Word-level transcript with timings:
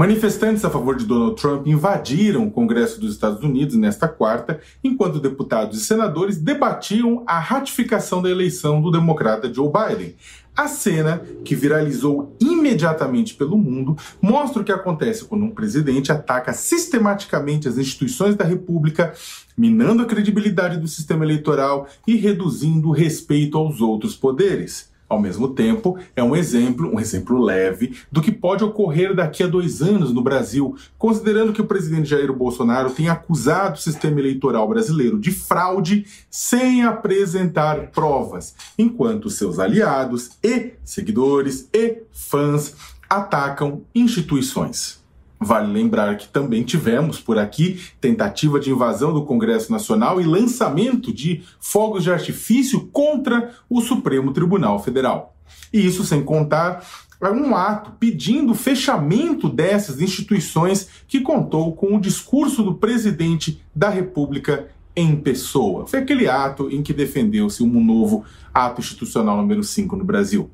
Manifestantes 0.00 0.64
a 0.64 0.70
favor 0.70 0.96
de 0.96 1.04
Donald 1.04 1.38
Trump 1.38 1.66
invadiram 1.66 2.46
o 2.46 2.50
Congresso 2.50 2.98
dos 2.98 3.12
Estados 3.12 3.44
Unidos 3.44 3.76
nesta 3.76 4.08
quarta, 4.08 4.58
enquanto 4.82 5.20
deputados 5.20 5.78
e 5.78 5.84
senadores 5.84 6.38
debatiam 6.38 7.22
a 7.26 7.38
ratificação 7.38 8.22
da 8.22 8.30
eleição 8.30 8.80
do 8.80 8.90
democrata 8.90 9.52
Joe 9.52 9.70
Biden. 9.70 10.14
A 10.56 10.68
cena, 10.68 11.20
que 11.44 11.54
viralizou 11.54 12.34
imediatamente 12.40 13.34
pelo 13.34 13.58
mundo, 13.58 13.94
mostra 14.22 14.62
o 14.62 14.64
que 14.64 14.72
acontece 14.72 15.26
quando 15.26 15.44
um 15.44 15.50
presidente 15.50 16.10
ataca 16.10 16.54
sistematicamente 16.54 17.68
as 17.68 17.76
instituições 17.76 18.34
da 18.34 18.44
República, 18.46 19.12
minando 19.54 20.00
a 20.00 20.06
credibilidade 20.06 20.78
do 20.78 20.88
sistema 20.88 21.26
eleitoral 21.26 21.86
e 22.06 22.16
reduzindo 22.16 22.88
o 22.88 22.92
respeito 22.92 23.58
aos 23.58 23.82
outros 23.82 24.16
poderes. 24.16 24.89
Ao 25.10 25.20
mesmo 25.20 25.48
tempo, 25.48 25.98
é 26.14 26.22
um 26.22 26.36
exemplo, 26.36 26.88
um 26.94 27.00
exemplo 27.00 27.42
leve, 27.42 27.96
do 28.12 28.22
que 28.22 28.30
pode 28.30 28.62
ocorrer 28.62 29.12
daqui 29.12 29.42
a 29.42 29.48
dois 29.48 29.82
anos 29.82 30.12
no 30.12 30.22
Brasil, 30.22 30.76
considerando 30.96 31.52
que 31.52 31.60
o 31.60 31.66
presidente 31.66 32.08
Jair 32.08 32.32
Bolsonaro 32.32 32.90
tem 32.90 33.08
acusado 33.08 33.74
o 33.74 33.80
sistema 33.80 34.20
eleitoral 34.20 34.68
brasileiro 34.68 35.18
de 35.18 35.32
fraude 35.32 36.06
sem 36.30 36.84
apresentar 36.84 37.88
provas, 37.90 38.54
enquanto 38.78 39.28
seus 39.28 39.58
aliados 39.58 40.30
e 40.44 40.74
seguidores 40.84 41.68
e 41.74 42.02
fãs 42.12 42.76
atacam 43.08 43.82
instituições. 43.92 44.99
Vale 45.42 45.72
lembrar 45.72 46.18
que 46.18 46.28
também 46.28 46.62
tivemos 46.62 47.18
por 47.18 47.38
aqui 47.38 47.80
tentativa 47.98 48.60
de 48.60 48.70
invasão 48.70 49.14
do 49.14 49.24
Congresso 49.24 49.72
Nacional 49.72 50.20
e 50.20 50.24
lançamento 50.24 51.10
de 51.10 51.42
fogos 51.58 52.04
de 52.04 52.12
artifício 52.12 52.88
contra 52.92 53.54
o 53.68 53.80
Supremo 53.80 54.34
Tribunal 54.34 54.78
Federal. 54.82 55.34
E 55.72 55.84
isso 55.84 56.04
sem 56.04 56.22
contar 56.22 56.84
um 57.22 57.56
ato 57.56 57.92
pedindo 57.98 58.52
o 58.52 58.54
fechamento 58.54 59.48
dessas 59.48 60.00
instituições 60.00 60.88
que 61.08 61.20
contou 61.20 61.72
com 61.72 61.96
o 61.96 62.00
discurso 62.00 62.62
do 62.62 62.74
presidente 62.74 63.62
da 63.74 63.88
República 63.88 64.68
em 64.94 65.16
pessoa. 65.16 65.86
Foi 65.86 66.00
aquele 66.00 66.28
ato 66.28 66.68
em 66.70 66.82
que 66.82 66.92
defendeu-se 66.92 67.62
um 67.62 67.82
novo 67.82 68.24
ato 68.52 68.80
institucional 68.80 69.38
número 69.38 69.62
5 69.62 69.96
no 69.96 70.04
Brasil. 70.04 70.50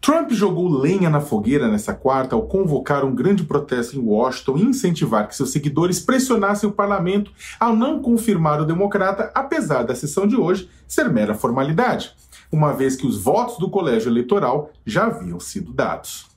Trump 0.00 0.32
jogou 0.32 0.68
lenha 0.68 1.08
na 1.08 1.20
fogueira 1.20 1.68
nessa 1.68 1.94
quarta 1.94 2.34
ao 2.34 2.42
convocar 2.42 3.04
um 3.04 3.14
grande 3.14 3.44
protesto 3.44 3.96
em 3.96 4.04
Washington 4.04 4.56
e 4.56 4.62
incentivar 4.62 5.28
que 5.28 5.36
seus 5.36 5.50
seguidores 5.50 6.00
pressionassem 6.00 6.68
o 6.68 6.72
parlamento 6.72 7.30
ao 7.60 7.76
não 7.76 8.02
confirmar 8.02 8.60
o 8.60 8.66
democrata, 8.66 9.30
apesar 9.32 9.84
da 9.84 9.94
sessão 9.94 10.26
de 10.26 10.34
hoje 10.34 10.68
ser 10.88 11.08
mera 11.08 11.34
formalidade, 11.34 12.12
uma 12.50 12.72
vez 12.72 12.96
que 12.96 13.06
os 13.06 13.16
votos 13.16 13.58
do 13.58 13.70
colégio 13.70 14.10
eleitoral 14.10 14.72
já 14.84 15.06
haviam 15.06 15.38
sido 15.38 15.72
dados. 15.72 16.32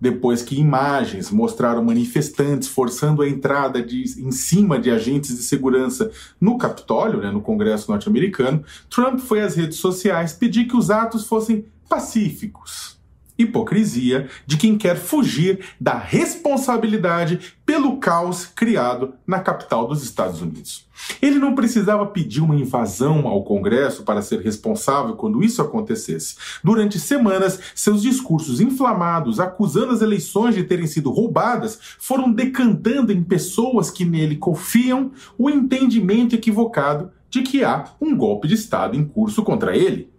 Depois 0.00 0.42
que 0.42 0.58
imagens 0.58 1.30
mostraram 1.30 1.82
manifestantes 1.82 2.68
forçando 2.68 3.22
a 3.22 3.28
entrada 3.28 3.82
de, 3.82 4.04
em 4.18 4.30
cima 4.30 4.78
de 4.78 4.92
agentes 4.92 5.36
de 5.36 5.42
segurança 5.42 6.10
no 6.40 6.56
Capitólio, 6.56 7.20
né, 7.20 7.32
no 7.32 7.40
Congresso 7.40 7.90
norte-americano, 7.90 8.62
Trump 8.88 9.18
foi 9.18 9.40
às 9.40 9.56
redes 9.56 9.78
sociais 9.78 10.32
pedir 10.32 10.66
que 10.66 10.76
os 10.76 10.88
atos 10.88 11.26
fossem 11.26 11.64
pacíficos 11.88 12.98
hipocrisia 13.38 14.28
de 14.44 14.56
quem 14.56 14.76
quer 14.76 14.96
fugir 14.96 15.60
da 15.80 15.96
responsabilidade 15.96 17.54
pelo 17.64 17.98
caos 17.98 18.44
criado 18.44 19.14
na 19.24 19.38
capital 19.38 19.86
dos 19.86 20.02
Estados 20.02 20.42
Unidos. 20.42 20.88
Ele 21.22 21.38
não 21.38 21.54
precisava 21.54 22.04
pedir 22.06 22.40
uma 22.40 22.56
invasão 22.56 23.28
ao 23.28 23.44
Congresso 23.44 24.02
para 24.02 24.20
ser 24.20 24.40
responsável 24.40 25.14
quando 25.14 25.44
isso 25.44 25.62
acontecesse. 25.62 26.34
Durante 26.64 26.98
semanas, 26.98 27.60
seus 27.74 28.02
discursos 28.02 28.60
inflamados, 28.60 29.38
acusando 29.38 29.92
as 29.92 30.02
eleições 30.02 30.56
de 30.56 30.64
terem 30.64 30.88
sido 30.88 31.10
roubadas, 31.10 31.78
foram 32.00 32.32
decantando 32.32 33.12
em 33.12 33.22
pessoas 33.22 33.90
que 33.90 34.04
nele 34.04 34.34
confiam 34.34 35.12
o 35.38 35.48
entendimento 35.48 36.34
equivocado 36.34 37.12
de 37.30 37.42
que 37.42 37.62
há 37.62 37.92
um 38.00 38.16
golpe 38.16 38.48
de 38.48 38.54
Estado 38.54 38.96
em 38.96 39.04
curso 39.04 39.44
contra 39.44 39.76
ele. 39.76 40.10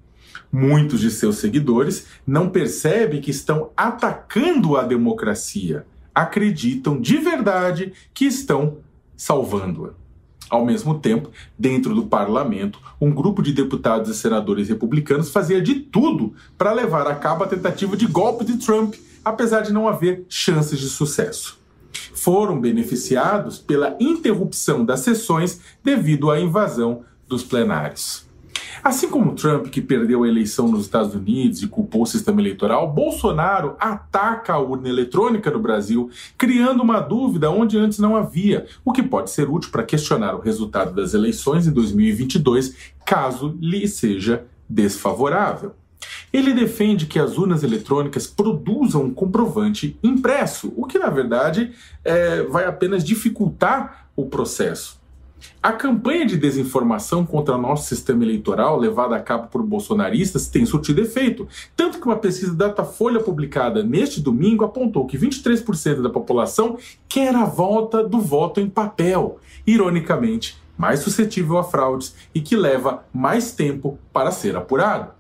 Muitos 0.52 1.00
de 1.00 1.12
seus 1.12 1.38
seguidores 1.38 2.08
não 2.26 2.50
percebem 2.50 3.22
que 3.22 3.32
estão 3.32 3.70
atacando 3.76 4.78
a 4.78 4.84
democracia, 4.84 5.86
acreditam 6.14 7.00
de 7.00 7.18
verdade 7.18 7.94
que 8.14 8.26
estão 8.26 8.78
salvando-a. 9.16 9.92
Ao 10.50 10.66
mesmo 10.66 10.98
tempo, 10.98 11.30
dentro 11.58 11.94
do 11.94 12.08
parlamento, 12.08 12.80
um 13.00 13.12
grupo 13.12 13.42
de 13.44 13.54
deputados 13.54 14.10
e 14.10 14.16
senadores 14.16 14.68
republicanos 14.68 15.30
fazia 15.30 15.62
de 15.62 15.76
tudo 15.76 16.34
para 16.58 16.74
levar 16.74 17.06
a 17.06 17.16
cabo 17.16 17.44
a 17.44 17.48
tentativa 17.48 17.96
de 17.96 18.08
golpe 18.08 18.44
de 18.44 18.58
Trump, 18.58 18.96
apesar 19.24 19.62
de 19.62 19.72
não 19.72 19.88
haver 19.88 20.26
chances 20.28 20.80
de 20.80 20.90
sucesso. 20.90 21.60
Foram 22.14 22.60
beneficiados 22.60 23.60
pela 23.60 23.96
interrupção 24.00 24.84
das 24.84 25.02
sessões 25.02 25.62
devido 25.84 26.32
à 26.32 26.40
invasão 26.40 27.04
dos 27.28 27.44
plenários. 27.44 28.29
Assim 28.84 29.10
como 29.10 29.36
Trump, 29.36 29.68
que 29.68 29.82
perdeu 29.82 30.24
a 30.24 30.28
eleição 30.28 30.68
nos 30.68 30.86
Estados 30.86 31.14
Unidos 31.14 31.62
e 31.62 31.68
culpou 31.68 32.04
o 32.04 32.06
sistema 32.06 32.42
eleitoral, 32.42 32.92
Bolsonaro 32.92 33.76
ataca 33.80 34.54
a 34.54 34.60
urna 34.60 34.88
eletrônica 34.88 35.52
no 35.52 35.60
Brasil, 35.60 36.10
criando 36.38 36.82
uma 36.82 37.00
dúvida 37.00 37.50
onde 37.52 37.78
antes 37.78 38.00
não 38.00 38.16
havia, 38.16 38.66
o 38.86 38.92
que 38.92 39.04
pode 39.04 39.32
ser 39.32 39.50
útil 39.50 39.72
para 39.72 39.84
questionar 39.84 40.36
o 40.36 40.42
resultado 40.42 40.94
das 40.94 41.14
eleições 41.14 41.68
em 41.68 41.72
2022, 41.72 42.76
caso 43.06 43.58
lhe 43.60 43.88
seja 43.88 44.46
desfavorável. 44.70 45.74
Ele 46.32 46.54
defende 46.54 47.06
que 47.08 47.20
as 47.20 47.38
urnas 47.38 47.64
eletrônicas 47.64 48.28
produzam 48.28 49.04
um 49.04 49.14
comprovante 49.14 49.98
impresso, 50.04 50.72
o 50.78 50.86
que 50.86 51.00
na 51.00 51.10
verdade 51.10 51.72
é, 52.04 52.44
vai 52.44 52.66
apenas 52.66 53.04
dificultar 53.04 54.08
o 54.16 54.28
processo. 54.28 54.99
A 55.62 55.74
campanha 55.74 56.26
de 56.26 56.38
desinformação 56.38 57.26
contra 57.26 57.56
o 57.56 57.62
nosso 57.62 57.88
sistema 57.88 58.24
eleitoral, 58.24 58.78
levada 58.78 59.16
a 59.16 59.20
cabo 59.20 59.48
por 59.48 59.62
bolsonaristas, 59.62 60.48
tem 60.48 60.66
surtido 60.66 61.02
efeito. 61.02 61.48
Tanto 61.76 62.00
que 62.00 62.06
uma 62.06 62.18
pesquisa 62.18 62.56
da 62.56 62.68
Datafolha 62.68 63.20
publicada 63.20 63.84
neste 63.84 64.22
domingo 64.22 64.64
apontou 64.64 65.06
que 65.06 65.18
23% 65.18 66.02
da 66.02 66.10
população 66.10 66.78
quer 67.08 67.36
a 67.36 67.46
volta 67.46 68.04
do 68.04 68.20
voto 68.20 68.62
em 68.62 68.70
papel. 68.70 69.40
Ironicamente, 69.68 70.58
mais 70.78 71.02
suscetível 71.02 71.58
a 71.58 71.64
fraudes 71.64 72.16
e 72.34 72.40
que 72.40 72.56
leva 72.56 73.04
mais 73.14 73.52
tempo 73.52 74.00
para 74.14 74.32
ser 74.32 74.56
apurado. 74.56 75.19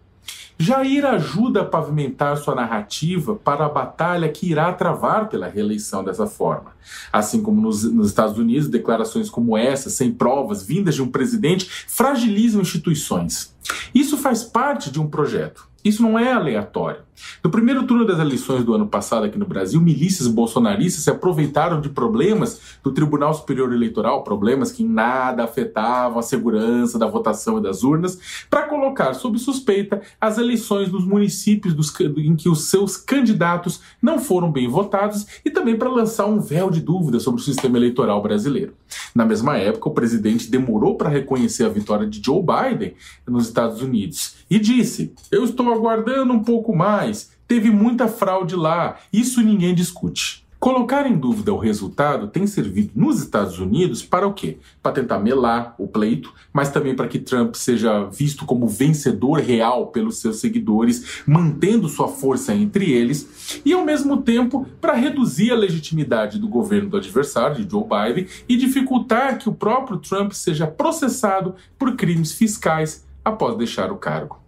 Jair 0.62 1.06
ajuda 1.06 1.62
a 1.62 1.66
pavimentar 1.66 2.36
sua 2.36 2.54
narrativa 2.54 3.34
para 3.34 3.66
a 3.66 3.70
batalha 3.70 4.28
que 4.28 4.52
irá 4.52 4.74
travar 4.74 5.30
pela 5.30 5.48
reeleição 5.48 6.04
dessa 6.04 6.28
forma. 6.28 6.74
Assim 7.14 7.42
como 7.42 7.62
nos, 7.62 7.84
nos, 7.84 8.10
Estados 8.10 8.38
Unidos, 8.38 8.68
declarações 8.68 9.30
como 9.30 9.58
essa, 9.58 9.90
sem 9.90 10.12
provas, 10.12 10.62
vindas 10.62 10.96
de 10.96 11.02
um 11.02 11.08
presidente, 11.08 11.66
fragilizam 11.88 12.62
instituições. 12.62 13.56
Isso 13.96 14.18
faz 14.18 14.44
parte 14.44 14.92
de 14.92 15.00
um 15.00 15.08
projeto. 15.08 15.69
Isso 15.84 16.02
não 16.02 16.18
é 16.18 16.32
aleatório. 16.32 17.10
No 17.44 17.50
primeiro 17.50 17.84
turno 17.84 18.06
das 18.06 18.20
eleições 18.20 18.64
do 18.64 18.74
ano 18.74 18.88
passado 18.88 19.26
aqui 19.26 19.38
no 19.38 19.46
Brasil, 19.46 19.80
milícias 19.80 20.28
bolsonaristas 20.28 21.04
se 21.04 21.10
aproveitaram 21.10 21.82
de 21.82 21.90
problemas 21.90 22.60
do 22.84 22.92
Tribunal 22.92 23.34
Superior 23.34 23.72
Eleitoral, 23.74 24.24
problemas 24.24 24.72
que 24.72 24.84
em 24.84 24.88
nada 24.88 25.44
afetavam 25.44 26.20
a 26.20 26.24
segurança 26.24 26.98
da 26.98 27.08
votação 27.08 27.58
e 27.58 27.64
das 27.64 27.84
urnas, 27.84 28.46
para 28.50 28.64
colocar 28.64 29.14
sob 29.14 29.38
suspeita 29.38 30.02
as 30.20 30.38
eleições 30.38 30.90
dos 30.90 31.06
municípios 31.06 31.74
dos, 31.74 31.94
em 32.00 32.36
que 32.36 32.50
os 32.50 32.70
seus 32.70 32.98
candidatos 32.98 33.82
não 34.02 34.20
foram 34.20 34.52
bem 34.52 34.68
votados 34.68 35.26
e 35.44 35.50
também 35.50 35.78
para 35.78 35.90
lançar 35.90 36.26
um 36.26 36.40
véu 36.40 36.70
de 36.70 36.82
dúvida 36.82 37.20
sobre 37.20 37.42
o 37.42 37.44
sistema 37.44 37.78
eleitoral 37.78 38.22
brasileiro. 38.22 38.74
Na 39.14 39.26
mesma 39.26 39.58
época, 39.58 39.90
o 39.90 39.94
presidente 39.94 40.50
demorou 40.50 40.96
para 40.96 41.10
reconhecer 41.10 41.64
a 41.64 41.70
vitória 41.70 42.08
de 42.08 42.22
Joe 42.24 42.42
Biden 42.42 42.94
nos 43.28 43.48
Estados 43.48 43.82
Unidos 43.82 44.36
e 44.50 44.60
disse: 44.60 45.14
Eu 45.32 45.44
estou 45.44 45.66
aguardando 45.80 46.34
um 46.34 46.44
pouco 46.44 46.76
mais, 46.76 47.32
teve 47.48 47.72
muita 47.72 48.08
fraude 48.08 48.56
lá, 48.56 48.98
isso 49.12 49.42
ninguém 49.42 49.74
discute. 49.74 50.46
Colocar 50.60 51.08
em 51.08 51.18
dúvida 51.18 51.54
o 51.54 51.58
resultado 51.58 52.28
tem 52.28 52.46
servido 52.46 52.92
nos 52.94 53.22
Estados 53.22 53.60
Unidos 53.60 54.04
para 54.04 54.28
o 54.28 54.34
quê? 54.34 54.58
Para 54.84 54.92
tentar 54.92 55.18
melar 55.18 55.74
o 55.78 55.88
pleito, 55.88 56.34
mas 56.52 56.70
também 56.70 56.94
para 56.94 57.08
que 57.08 57.18
Trump 57.18 57.56
seja 57.56 58.04
visto 58.04 58.46
como 58.46 58.68
vencedor 58.68 59.40
real 59.40 59.88
pelos 59.88 60.18
seus 60.18 60.42
seguidores, 60.42 61.22
mantendo 61.26 61.88
sua 61.88 62.10
força 62.10 62.54
entre 62.54 62.92
eles, 62.92 63.62
e 63.64 63.72
ao 63.72 63.86
mesmo 63.86 64.22
tempo 64.22 64.68
para 64.82 64.92
reduzir 64.96 65.52
a 65.52 65.56
legitimidade 65.56 66.38
do 66.38 66.50
governo 66.50 66.90
do 66.90 66.98
adversário, 66.98 67.64
de 67.64 67.72
Joe 67.72 67.86
Biden, 67.86 68.28
e 68.50 68.58
dificultar 68.58 69.38
que 69.38 69.48
o 69.48 69.56
próprio 69.56 69.98
Trump 69.98 70.34
seja 70.34 70.68
processado 70.68 71.56
por 71.78 71.96
crimes 71.96 72.34
fiscais 72.34 73.08
após 73.24 73.58
deixar 73.58 73.94
o 73.94 73.98
cargo. 73.98 74.39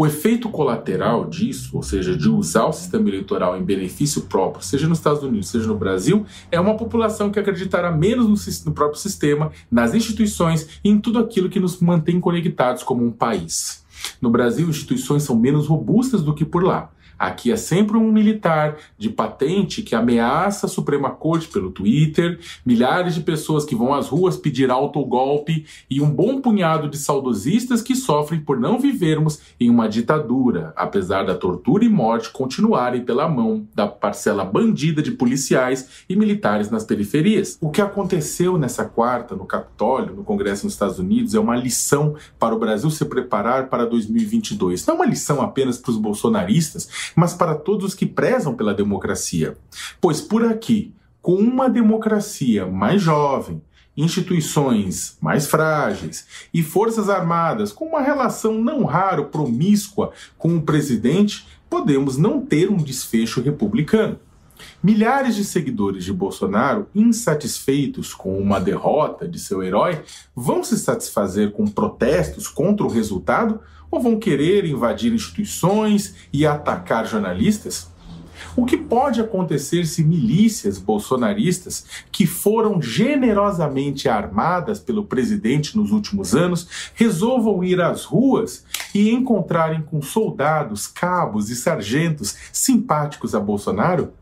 O 0.00 0.06
efeito 0.06 0.48
colateral 0.48 1.26
disso, 1.26 1.76
ou 1.76 1.82
seja, 1.82 2.16
de 2.16 2.26
usar 2.26 2.64
o 2.64 2.72
sistema 2.72 3.06
eleitoral 3.06 3.58
em 3.58 3.62
benefício 3.62 4.22
próprio, 4.22 4.64
seja 4.64 4.88
nos 4.88 4.96
Estados 4.96 5.22
Unidos, 5.22 5.50
seja 5.50 5.66
no 5.66 5.76
Brasil, 5.76 6.24
é 6.50 6.58
uma 6.58 6.74
população 6.74 7.30
que 7.30 7.38
acreditará 7.38 7.92
menos 7.92 8.64
no, 8.64 8.72
próprio 8.72 8.98
sistema, 8.98 9.52
nas 9.70 9.92
instituições 9.92 10.80
e 10.82 10.88
em 10.88 10.98
tudo 10.98 11.18
aquilo 11.18 11.50
que 11.50 11.60
nos 11.60 11.78
mantém 11.80 12.18
conectados 12.18 12.82
como 12.82 13.04
um 13.04 13.10
país. 13.10 13.84
No 14.22 14.30
Brasil, 14.30 14.70
instituições 14.70 15.22
são 15.22 15.38
menos 15.38 15.66
robustas 15.66 16.22
do 16.22 16.34
que 16.34 16.46
por 16.46 16.64
lá. 16.64 16.90
Aqui 17.20 17.52
é 17.52 17.56
sempre 17.56 17.98
um 17.98 18.10
militar 18.10 18.78
de 18.96 19.10
patente 19.10 19.82
que 19.82 19.94
ameaça 19.94 20.64
a 20.64 20.70
Suprema 20.70 21.10
Corte 21.10 21.48
pelo 21.48 21.70
Twitter, 21.70 22.40
milhares 22.64 23.14
de 23.14 23.20
pessoas 23.20 23.62
que 23.66 23.74
vão 23.74 23.92
às 23.92 24.08
ruas 24.08 24.38
pedir 24.38 24.70
autogolpe 24.70 25.66
e 25.90 26.00
um 26.00 26.10
bom 26.10 26.40
punhado 26.40 26.88
de 26.88 26.96
saudosistas 26.96 27.82
que 27.82 27.94
sofrem 27.94 28.40
por 28.40 28.58
não 28.58 28.78
vivermos 28.78 29.38
em 29.60 29.68
uma 29.68 29.86
ditadura, 29.86 30.72
apesar 30.74 31.24
da 31.24 31.34
tortura 31.34 31.84
e 31.84 31.90
morte 31.90 32.30
continuarem 32.30 33.04
pela 33.04 33.28
mão 33.28 33.68
da 33.74 33.86
parcela 33.86 34.42
bandida 34.42 35.02
de 35.02 35.10
policiais 35.10 36.04
e 36.08 36.16
militares 36.16 36.70
nas 36.70 36.84
periferias. 36.84 37.58
O 37.60 37.68
que 37.68 37.82
aconteceu 37.82 38.56
nessa 38.56 38.86
quarta 38.86 39.36
no 39.36 39.44
Capitólio, 39.44 40.14
no 40.14 40.24
Congresso 40.24 40.64
nos 40.64 40.72
Estados 40.72 40.98
Unidos, 40.98 41.34
é 41.34 41.38
uma 41.38 41.54
lição 41.54 42.14
para 42.38 42.54
o 42.54 42.58
Brasil 42.58 42.88
se 42.88 43.04
preparar 43.04 43.68
para 43.68 43.84
2022. 43.84 44.86
Não 44.86 44.94
é 44.94 44.96
uma 44.96 45.06
lição 45.06 45.42
apenas 45.42 45.76
para 45.76 45.90
os 45.90 45.98
bolsonaristas, 45.98 47.09
mas 47.14 47.34
para 47.34 47.54
todos 47.54 47.86
os 47.86 47.94
que 47.94 48.06
prezam 48.06 48.54
pela 48.54 48.74
democracia. 48.74 49.56
Pois 50.00 50.20
por 50.20 50.44
aqui, 50.44 50.94
com 51.22 51.34
uma 51.34 51.68
democracia 51.68 52.66
mais 52.66 53.02
jovem, 53.02 53.62
instituições 53.96 55.16
mais 55.20 55.46
frágeis 55.46 56.26
e 56.52 56.62
forças 56.62 57.08
armadas 57.08 57.72
com 57.72 57.86
uma 57.86 58.00
relação 58.00 58.54
não 58.54 58.84
raro 58.84 59.26
promíscua 59.26 60.12
com 60.38 60.56
o 60.56 60.62
presidente, 60.62 61.46
podemos 61.68 62.16
não 62.16 62.40
ter 62.40 62.70
um 62.70 62.76
desfecho 62.76 63.40
republicano. 63.40 64.18
Milhares 64.82 65.34
de 65.36 65.44
seguidores 65.44 66.04
de 66.04 66.12
Bolsonaro, 66.12 66.86
insatisfeitos 66.94 68.12
com 68.12 68.38
uma 68.38 68.60
derrota 68.60 69.26
de 69.26 69.38
seu 69.38 69.62
herói, 69.62 70.02
vão 70.34 70.62
se 70.62 70.78
satisfazer 70.78 71.52
com 71.52 71.66
protestos 71.66 72.46
contra 72.46 72.84
o 72.84 72.90
resultado 72.90 73.60
ou 73.90 74.00
vão 74.00 74.18
querer 74.18 74.64
invadir 74.64 75.12
instituições 75.12 76.14
e 76.32 76.46
atacar 76.46 77.06
jornalistas? 77.06 77.90
O 78.56 78.64
que 78.64 78.76
pode 78.76 79.20
acontecer 79.20 79.86
se 79.86 80.02
milícias 80.02 80.78
bolsonaristas, 80.78 81.86
que 82.10 82.26
foram 82.26 82.80
generosamente 82.80 84.08
armadas 84.08 84.80
pelo 84.80 85.04
presidente 85.04 85.76
nos 85.76 85.92
últimos 85.92 86.34
anos, 86.34 86.90
resolvam 86.94 87.62
ir 87.62 87.80
às 87.80 88.04
ruas 88.04 88.64
e 88.94 89.10
encontrarem 89.10 89.82
com 89.82 90.02
soldados, 90.02 90.86
cabos 90.86 91.50
e 91.50 91.56
sargentos 91.56 92.36
simpáticos 92.52 93.34
a 93.34 93.40
Bolsonaro? 93.40 94.12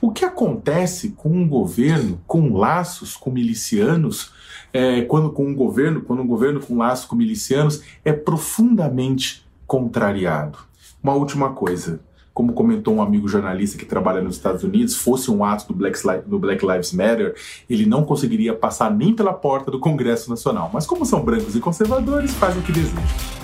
O 0.00 0.12
que 0.12 0.24
acontece 0.24 1.10
com 1.10 1.30
um 1.30 1.46
governo 1.46 2.20
com 2.26 2.56
laços 2.56 3.16
com 3.16 3.30
milicianos, 3.30 4.32
é, 4.74 5.02
quando 5.02 5.30
com 5.30 5.46
um 5.46 5.54
governo, 5.54 6.02
quando 6.02 6.20
um 6.20 6.26
governo 6.26 6.58
com 6.58 6.76
laços 6.76 7.06
com 7.06 7.14
milicianos 7.14 7.80
é 8.04 8.12
profundamente 8.12 9.46
contrariado? 9.68 10.58
Uma 11.00 11.14
última 11.14 11.50
coisa, 11.50 12.00
como 12.34 12.52
comentou 12.52 12.94
um 12.94 13.00
amigo 13.00 13.28
jornalista 13.28 13.78
que 13.78 13.84
trabalha 13.84 14.20
nos 14.20 14.34
Estados 14.34 14.64
Unidos, 14.64 14.96
fosse 14.96 15.30
um 15.30 15.44
ato 15.44 15.68
do 15.68 15.74
Black, 15.74 15.98
do 16.26 16.40
Black 16.40 16.66
Lives 16.66 16.92
Matter, 16.92 17.36
ele 17.70 17.86
não 17.86 18.04
conseguiria 18.04 18.52
passar 18.52 18.90
nem 18.90 19.14
pela 19.14 19.32
porta 19.32 19.70
do 19.70 19.78
Congresso 19.78 20.28
Nacional. 20.28 20.68
Mas 20.74 20.86
como 20.86 21.06
são 21.06 21.24
brancos 21.24 21.54
e 21.54 21.60
conservadores, 21.60 22.34
fazem 22.34 22.60
o 22.60 22.64
que 22.64 22.72
desejam. 22.72 23.43